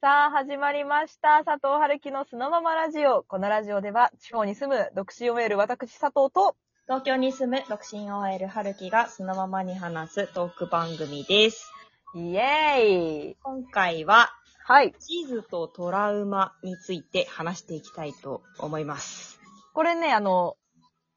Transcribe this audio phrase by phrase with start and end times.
[0.00, 1.42] さあ、始まりました。
[1.44, 3.24] 佐藤春樹のそのままラジオ。
[3.24, 6.54] このラジオでは、地方に住む独身を得る私佐藤と、
[6.86, 11.72] 東京に住む独身 OL 春樹がそのままに話すトーク番組です。
[12.14, 14.30] イエーイ今回は、
[14.62, 14.94] はい。
[15.00, 19.40] 地図とトラウマについて話していきたいと思います。
[19.74, 20.56] これね、あの、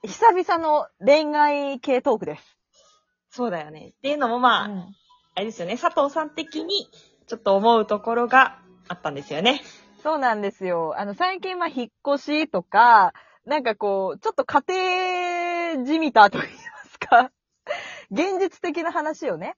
[0.02, 2.58] 久々の恋愛系トークです。
[3.30, 3.90] そうだよね。
[3.90, 4.96] っていうのもまあ、うん
[5.34, 6.90] あれですよね、佐藤さん的に
[7.28, 8.60] ちょっと思うところが
[8.92, 9.62] あったんですよね。
[10.04, 10.96] そうなんですよ。
[10.98, 13.14] あの、最近は引っ越しとか、
[13.46, 14.64] なんかこう、ちょっと家
[15.76, 17.32] 庭じみたと言いますか、
[18.12, 19.56] 現実的な話をね、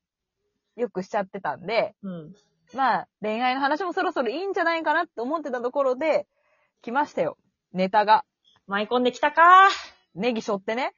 [0.75, 2.35] よくしちゃってたんで、うん。
[2.73, 6.27] まあ、恋愛の話もそろそろいいんじゃないかなって思ってたところで、
[6.81, 7.37] 来ましたよ。
[7.71, 8.25] ネタが。
[8.67, 9.69] 舞い込んできたか
[10.15, 10.93] ネギ背負ってね、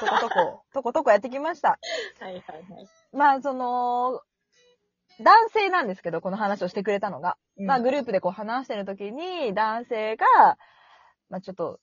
[0.00, 1.78] とことこ、とことこやってきました。
[2.20, 2.88] はいはいはい。
[3.12, 4.20] まあ、その、
[5.20, 7.36] 男性なんですけど、この話をしてくれたのが。
[7.60, 10.26] まあ、グループでこう話してる時に、男性が、
[11.28, 11.80] まあちょっと、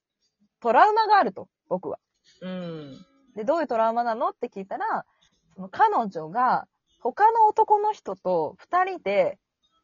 [0.61, 1.99] トラウマがあると、僕は。
[2.41, 3.05] うん。
[3.35, 5.05] で、どういうトラウマなのって聞いたら、
[5.55, 6.67] その彼女が、
[6.99, 9.37] 他の男の人と二人で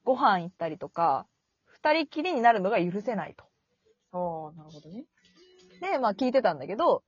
[0.04, 1.28] ご飯行ったりとか、
[1.68, 3.46] 二人きりになるのが許せないと。
[4.12, 5.06] ああ、なるほどね。
[5.82, 7.04] で、まあ聞いてたんだけど、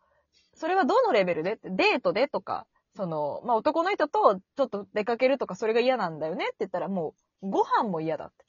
[0.54, 1.54] それはどのレベルで？
[1.54, 8.43] ってデートでとか、その、まあ男の人とちょっと出かけるとかそれが嫌なんだよねって言ったらもう、ご飯も嫌だって。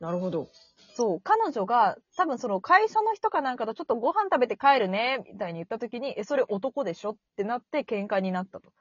[0.00, 0.48] なるほど。
[0.94, 8.72] そう、彼女が多分その会社の人かなんかとちょっとご飯食べて帰るね、みたいに言った時に、え、それ男でしょってなって喧嘩になったと。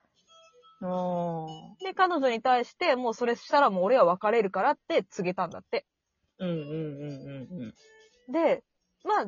[0.81, 5.85] あで、彼女に対して、もうそれしたらもう俺は別れるからって告げたんだって。
[6.39, 7.73] うんうんうんうん
[8.29, 8.31] うん。
[8.31, 8.63] で、
[9.03, 9.25] まあ、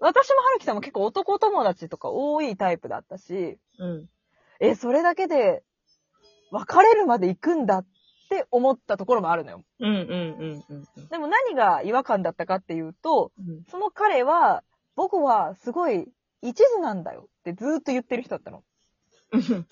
[0.00, 4.08] 私も春樹さんも結構男友達とか多いタイプだったし、うん。
[4.60, 5.62] え、それだけで
[6.50, 7.86] 別れるまで行くんだっ
[8.30, 9.62] て思ったところもあるのよ。
[9.80, 11.08] うんうんうんうんうん。
[11.08, 14.62] でも何が違和感だったかっていうと、うんその彼は、
[14.96, 16.06] 僕はすごい
[16.42, 18.62] 一途なんだよってずーっと言ってる人だったの。
[19.32, 19.66] うん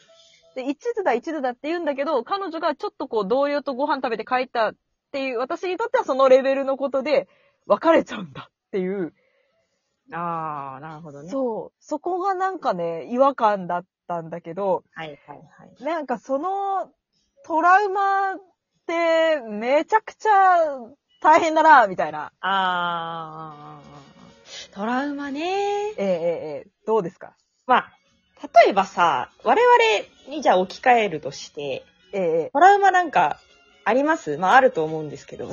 [0.54, 4.74] で、一途だ一途だって言うんだけど、彼女がちょっとこう同僚とご飯食べて帰ったっ
[5.12, 7.28] ていう、私にとってはそのレベルのことで
[7.66, 9.14] 別れちゃうんだっていう、
[10.12, 11.30] ああ、なるほどね。
[11.30, 15.84] そう、そこがなんかね、違和感だったんだけど、はいはいはい。
[15.84, 16.90] なんかその
[17.44, 18.34] トラウマ
[18.92, 20.78] めちゃくちゃ
[21.20, 22.32] 大変だな、みたいな。
[22.40, 25.40] あー、トラウマね。
[25.42, 27.36] ええええええどうですか？
[27.66, 27.92] まあ、
[28.62, 33.38] 例えばさ、我々にじゃあ置き換えるとして、えええトラウマなんか
[33.84, 34.36] あります？
[34.38, 35.50] まああると思うんですけど。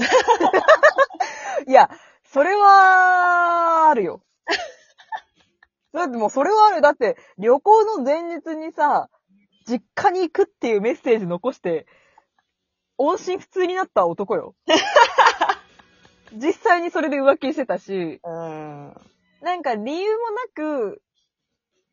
[1.68, 1.90] え いや、
[2.24, 4.22] それは、あるよ。
[5.94, 6.82] だってもうそれはある。
[6.82, 9.10] だって、旅行の前日にさ、
[9.68, 11.88] 実家に行くっていうメッセージ残して、
[12.98, 14.56] 音信不通になった男よ。
[16.34, 18.94] 実際にそれで浮気してたし、うん。
[19.42, 21.02] なんか理由もなく、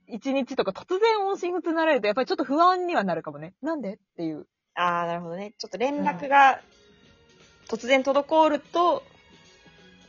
[0.08, 3.54] 一日とか突然音信不通になられると、やっぱりちょっと不安にはなるかもね。
[3.62, 4.46] なんでっていう。
[4.74, 5.54] あー、なるほどね。
[5.58, 6.60] ちょっと連絡が
[7.68, 9.02] 突然滞ると、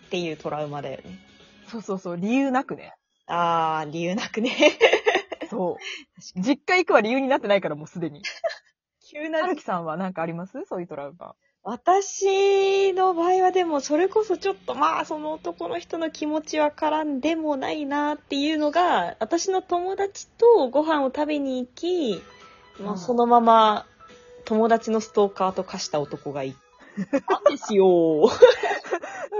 [0.07, 1.19] っていうトラウマだよね。
[1.67, 2.93] そうそうそう、理由なくね。
[3.27, 4.51] あー、理由なくね。
[5.49, 6.21] そう。
[6.39, 8.21] 実家行くは理由になってないから、もうすでに。
[9.13, 11.35] 急はるきさんは何かありますそういうトラウマ。
[11.66, 21.59] 私の場合はでもそれこそちょっとまあその男の人の気持ちわからんでもないなっていうのが私の友達とご飯を食べに。
[21.62, 22.22] 行き、
[22.81, 23.85] まあ、そのまま
[24.46, 26.56] 友達のストーカーと化した男がい
[27.28, 28.30] たんですよ。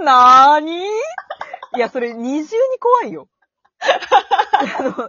[0.02, 0.78] なーに。
[1.76, 2.78] いや、それ二重に。
[2.80, 3.28] 怖いよ。
[3.80, 5.08] あの、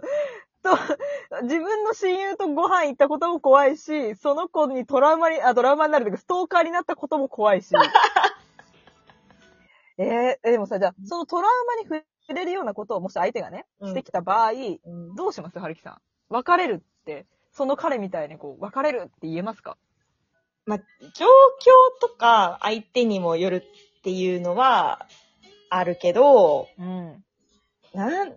[0.70, 7.72] と、自分の親友とご飯行ったことも怖いし、その子にトラウマに、あ、トラウマになるというか、ストーカーになったことも怖いし。
[9.98, 11.50] えーえ、でもさ、じゃあ、そのトラウ
[11.88, 14.54] マに触れるようなことを、もし相手がね、うんしてきた場合、う
[14.90, 16.00] んどうしますはるきさん？
[16.28, 19.78] 別れるって、その彼みたいにこう、別れるって言えますか？
[20.66, 20.78] まあ、
[21.14, 21.30] 状況
[22.00, 23.56] とか相手にもよる
[23.98, 25.06] っていうのは
[25.70, 27.24] あるけど、うん。
[27.94, 28.36] なん、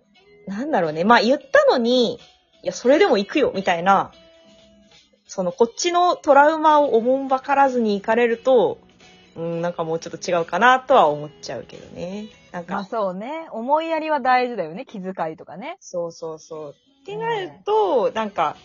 [0.50, 1.04] なんだろうね。
[1.04, 2.18] まあ言ったのに、い
[2.64, 4.10] や、それでも行くよ、みたいな、
[5.26, 8.78] その、こっちのトラウマをおもんばからずに行かれると、
[9.36, 12.26] うん、なんかもうちょっと違うかなとは思っちゃうけどね。
[12.50, 13.46] なんか、まあそうね。
[13.52, 14.84] 思いやりは大事だよね。
[14.86, 15.76] 気遣いとかね。
[15.78, 16.74] そうそうそう。
[17.02, 18.56] ってなると、なんか、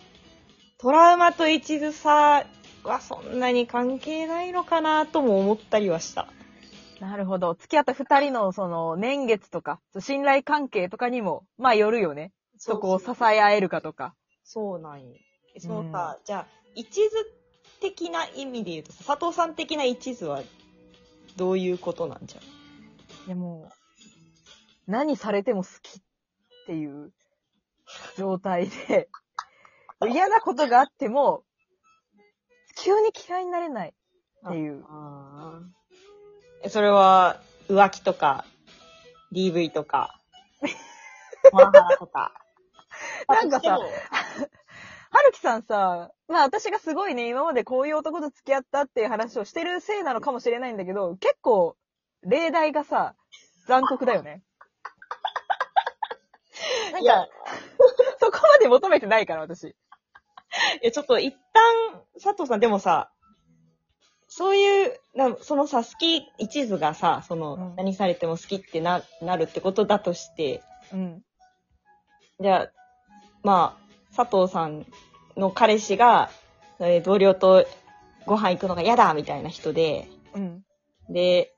[0.78, 2.44] トラウマと一途さ
[2.82, 6.26] はそんなに関係ないのかなとも思ったりはした。
[7.00, 7.54] なるほど。
[7.54, 12.32] 付き合った二人のその年月とか、信頼関係とかにも、まあよるよね。
[12.58, 14.14] そこを支え合えるかとか。
[14.44, 15.14] そうなんよ。
[15.58, 17.16] そのさ、じゃあ、一途
[17.80, 20.42] 的な意味で言うとさ、佐藤さん的な一途は
[21.36, 22.40] どういうことなんじゃ？
[23.26, 23.72] いやもう、
[24.86, 26.02] 何されても好きっ
[26.66, 27.12] ていう
[28.16, 29.08] 状態で、
[30.10, 31.42] 嫌なことがあっても、
[32.78, 34.84] 急に嫌いになれないっていう。
[34.84, 35.25] ああ。
[36.68, 38.44] それは、浮気とか、
[39.32, 40.20] DV とか、
[41.52, 42.32] モラハラとか。
[43.28, 51.76] なんかさはるきさんさ、まあ私がすごいね、今までこういう男と付き合ったっていう話をしてるせいなのかもしれないんだけど、結構、
[52.22, 53.14] 例題がさ、
[53.66, 54.42] 残酷だよね。
[56.92, 57.28] なんいやか、
[58.20, 59.74] そこまで求めてないから、私。
[60.82, 63.10] え、ちょっと一旦、佐藤さん、でもさ、
[64.28, 70.62] そういう、なそのさ、好き、一途がさ、その、うん何されても好きってな、なるってことだとして、
[70.92, 71.22] うん。
[72.40, 72.70] じゃあ、
[73.42, 74.84] まあ、佐藤さん
[75.36, 76.30] の彼氏が、
[76.80, 77.64] えー同僚と
[78.26, 80.64] ご飯行くのが嫌だみたいな人で、うん。
[81.08, 81.52] で、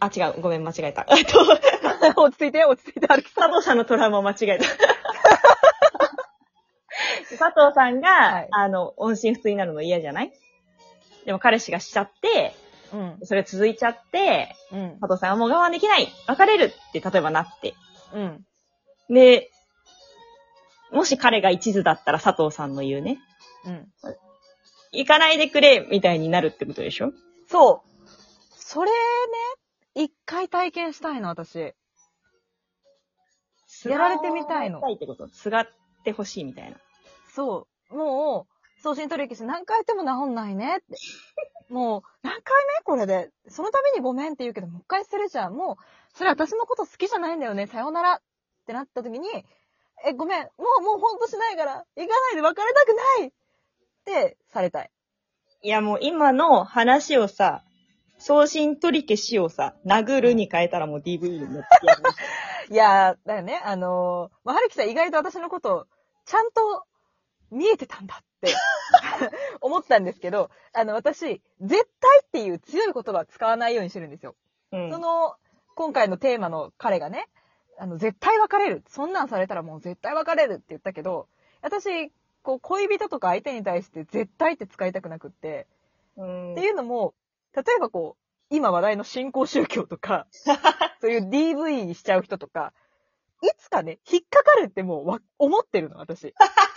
[0.00, 1.06] あ、違う、ごめん、間違えた。
[1.16, 1.40] えっと、
[2.20, 4.64] 落ち着いて、落ち着いて、はるき藤さんのトラウマを間違えた。
[7.38, 10.32] 佐藤さんが、はいあの、音信不通になるの嫌じゃない？
[11.28, 12.54] でも彼氏がしちゃって、
[12.90, 13.26] うん。
[13.26, 14.98] それ続いちゃって、うん。
[14.98, 17.74] 佐藤さんはもう我慢できない別れるって例えばなって。
[18.14, 19.14] うん。
[19.14, 19.50] で、
[20.90, 23.18] もし彼が一途だったら佐藤さんの言うね、
[23.66, 23.86] うん。
[24.90, 27.12] 行かないでくれみたいになるってことでしょ？
[27.46, 28.08] そう。
[28.56, 28.96] それね、
[30.06, 31.74] 一回体験したいの、私。
[33.84, 35.28] やられてみたいのすがってこと？
[35.28, 35.66] すがっ
[36.04, 36.78] てほしいみたいな。
[37.34, 37.94] そう。
[37.94, 40.96] もう、送信取引して何回やっても治んないねって。
[41.68, 43.30] もう、何回目これで。
[43.48, 45.54] そのためにごめんって言うけど、もう一回するじゃん。
[45.54, 47.66] もう、それ私のこと好きじゃないんだよね。
[47.66, 48.22] さよならっ
[48.66, 49.28] てなった時に、
[50.06, 50.42] え、ごめん。
[50.42, 50.48] も
[50.80, 53.32] う、もうほんとしないから、行かないで別れたくないっ
[54.04, 54.90] て、されたい。
[55.60, 57.64] いやもう今の話をさ、
[58.18, 62.02] 送信取り消しをさ、殴るに変えたらもう DV になってやる。
[62.70, 63.60] いやー、だよね。
[63.64, 65.86] あのー、まあ、はるきさん意外と私のこと、
[66.26, 66.84] ちゃんと
[67.50, 68.54] 見えてたんだって
[69.60, 74.34] 思ったんですけど、あの、私、絶対っていう強い言葉は使わないようにしてるんですよ。
[74.72, 75.36] うんその、
[75.74, 77.28] 今回のテーマの彼がね、
[77.78, 78.84] あの、絶対別れる。
[78.88, 81.28] そんなんされたらもう絶対別れるって言ったけど、
[81.62, 82.10] 私、
[82.42, 85.66] こう、恋人とか相手に対して絶対って使いたくなくって、
[86.16, 87.14] うんっていうのも、
[87.54, 90.26] 例えばこう、今話題の新興宗教とか、
[91.00, 92.72] そういう DV にしちゃう人とか、
[93.42, 96.34] いつかね、引っかかるってもうわ、思ってるの、私。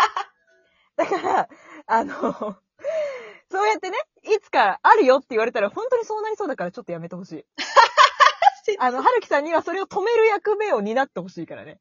[0.96, 1.50] だから、
[1.88, 2.14] あの、
[3.52, 7.46] そうやってね、いつかあるよって言われたら本当にそうなりそうだからちょっとやめてほしい。
[8.80, 11.80] あの、はるきさんにはそれを止める役目を担ってほしいからね。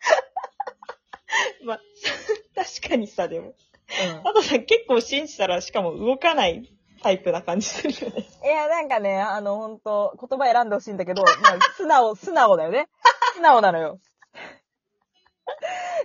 [1.64, 1.80] まあ、
[2.54, 3.48] 確かにさ、でも。
[3.48, 3.54] うん。
[4.22, 6.68] 佐藤さん結構信じたら、しかも動かない
[7.02, 8.26] タイプな感じするよね。
[8.44, 12.88] いや、なんかね、あの、ほんと、言葉選んでほしいんだけど、まあ、素直、素直だよね。
[13.34, 13.98] 素直なのよ。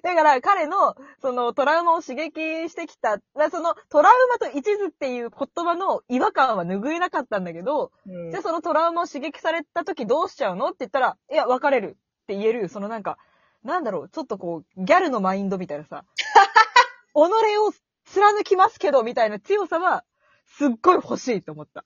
[0.03, 8.31] だから、彼の、その、トラウマを刺激してきた、まあその、トラウマと一途っていう言葉の違和感は拭えなかったんだけど、うん。
[8.31, 10.67] じゃあそのトラウマを刺激された時どうしちゃうの？
[10.67, 11.97] って言ったら、いや、別れる。
[12.23, 13.17] って言える、そのなんか、
[13.63, 16.03] なんだろう、ちょっとこう、ギャルのマインドみたいなさ、
[17.13, 17.73] 己を
[18.05, 20.03] 貫きますけど、みたいな強さは、
[20.45, 21.85] すっごい欲しいと思った。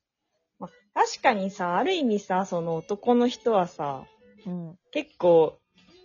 [0.93, 4.03] 確かにさ、ある意味さ、その男の人はさ、
[4.45, 4.79] うん。
[4.91, 5.60] 結構、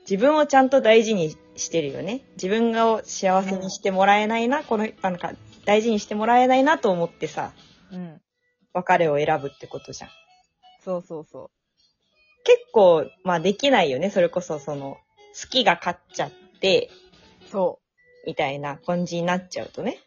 [0.09, 2.23] 自分をちゃんと大事にしてるよね。
[2.35, 5.33] 自分が幸せにしてもらえないな、この、なんか、
[5.65, 7.53] 大事にしてもらえないなと思ってさ、
[7.91, 8.21] うん。
[8.73, 10.11] 別れを選ぶってことじゃん。
[10.85, 11.51] そうそうそ
[12.45, 14.11] 結構、まあできないよね。
[14.11, 14.99] それこそ、その、
[15.41, 16.91] 好きが勝っちゃって、
[17.47, 17.51] う。
[17.51, 17.81] そ
[18.27, 19.99] みたいな感じになっちゃうとね。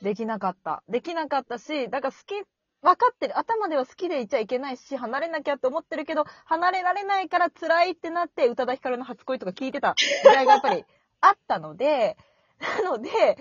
[0.00, 0.04] う。
[0.04, 0.84] できなかった。
[0.88, 2.34] できなかったし、だから好き、
[2.82, 3.38] 分かってる。
[3.38, 10.84] 頭では好きでいちゃいけないし、離れなきゃって思ってるけど、離れられないから辛いってなって、宇多田ヒカルの初恋とか聞いてた時代がやっぱり
[11.20, 12.16] あったので、
[12.82, 13.38] なので、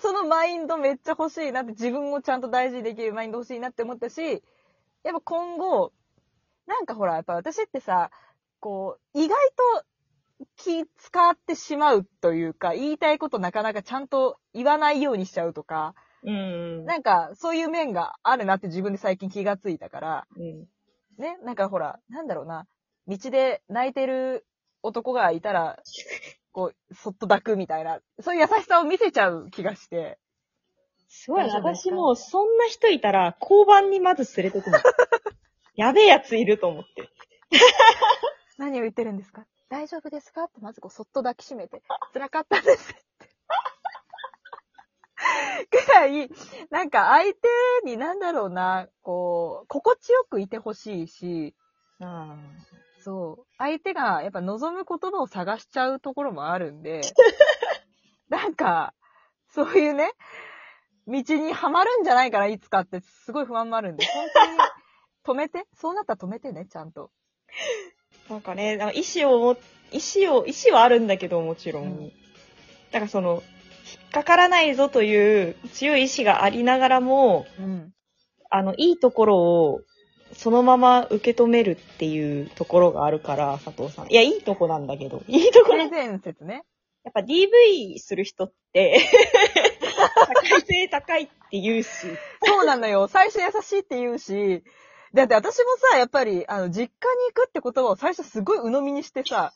[0.00, 4.42] そのマインドめっちゃ欲しいなって、自分をちゃんと大事にできるマインド欲しいなって思ったし、
[5.02, 5.92] やっぱ今後、
[6.66, 8.10] なんかほら、やっぱ私ってさ、
[8.60, 9.36] こう、意外
[9.80, 9.84] と
[10.56, 16.84] 気使ってしまうというか、言いたいことなかなかちゃんと言わないようにしちゃうとか、うん。
[16.84, 20.66] なんかそういう面があるなって自分で最近気がついたから、うん。
[21.18, 22.66] ね、なんかほら、なんだろうな、
[23.06, 24.46] 道で泣いてる
[24.82, 25.78] 男がいたら、
[26.52, 30.18] こう、そっと抱くみたいな、そういう優しさを見せちゃう気がして、
[31.08, 34.78] すごい私もうそんな人いたら、交番にまず連れてくの。
[35.74, 37.08] やべえやついると思って。
[38.58, 39.46] 何を言ってるんですか？
[39.68, 40.44] 大丈夫ですか？
[40.44, 42.94] ってまずこうそっと抱きしめて、辛かったです。
[45.66, 46.30] くらい、
[46.70, 47.48] なんか相手
[47.84, 51.54] になんだろうな、こう、心地よくいてほしいし、
[52.00, 52.36] あ
[53.02, 53.46] そう。
[53.58, 57.00] 相手がやっぱ望む言葉を探しちゃうところもあるんで、
[58.28, 58.94] なんか、
[59.48, 60.12] そういうね、
[61.06, 64.58] 道にはまるんじゃないかな、いつかって、すごい不安もあるんで、本当に
[65.24, 65.66] 止めて。
[65.74, 67.10] そうなったら止めてね、ちゃんと。
[68.28, 69.56] なんかね、意思をも、
[69.90, 71.84] 意思を、意思はあるんだけど、もちろん。
[71.84, 72.12] うん
[72.92, 73.42] だからその、
[74.12, 77.92] かからないぞという強い意志がありながらも、うん。
[78.50, 79.80] あの、いいところを、
[80.34, 84.12] そのまま受け止めるっていうところがあるから、佐藤さん。
[84.12, 85.22] いや、いいとこなんだけど。
[85.28, 85.78] いいところ。
[85.78, 86.64] 性やっ善説ね。
[87.12, 89.00] ぱ DV する人って、
[90.26, 91.88] 社会性高いって言うし。
[92.44, 93.08] そうなのよ。
[93.08, 94.62] 最初優しいって言うし、
[95.14, 99.52] だって私もさ、やっぱり、あの、実家に行くって言葉を最初すごい鵜呑みにしてさ、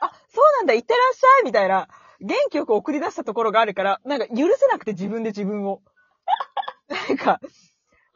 [0.00, 1.88] あ、そうなんだ、行ってらっしゃいみたいな、
[2.20, 5.82] 元気よく送り出したところがあるから、なんか許せなくて自分で自分を。
[6.88, 7.40] なんか、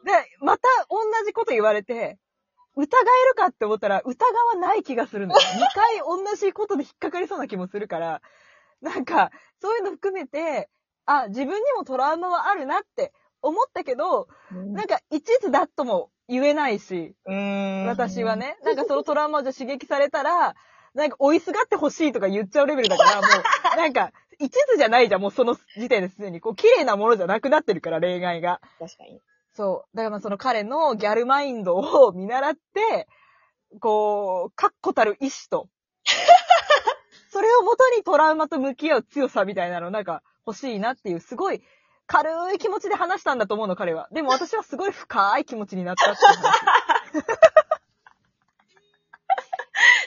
[0.05, 2.19] で、また同じこと言われて、
[2.75, 5.35] 疑えるかって思ったら疑わない気がするの。
[5.37, 5.39] 2
[5.75, 8.23] 回同じことで引っかかりそうな気もするから、
[8.81, 9.31] なんか、
[9.61, 10.69] そういうの含めて、
[11.05, 17.15] あ、自分にもトラウマはあるなって思ったけど、なんか、一途だとも言えないし。
[17.87, 18.37] 私は。
[18.37, 20.55] ね、なんかそのトラウマをじゃあ刺激されたら、
[20.95, 26.41] なんか追いすがってほしいとか言っちゃうレベルだから、もう、 なんか、一途じゃないじゃん、もうその時点ですでに。
[26.41, 28.61] こう、綺麗なものじゃなくなってるから、恋愛が。
[28.79, 29.21] 確かに。
[29.55, 29.97] そう。
[29.97, 33.09] だからまあその彼のギャルマインドを見習って、
[33.81, 35.69] こう、確固たる意志と、
[37.31, 41.63] それをもとにトラウマと向き合う強さみたいなのなんか欲しいなっていう、すごい
[42.07, 44.09] 軽い気持ちで話したんだと思うの、彼は。
[44.13, 47.43] でも私はすごい深い気持ちになったっていう話。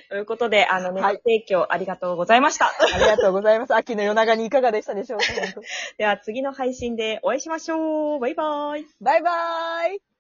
[0.09, 2.67] ということで、あの、ネはいット提供ありがとうございました。
[2.67, 3.75] ありがとうございます。
[3.75, 5.25] 秋の夜長にいかがでしたでしょうか？
[5.97, 8.19] では次の配信でお会いしましょう。
[8.19, 8.85] バイバイ。
[9.01, 10.14] バイバーイ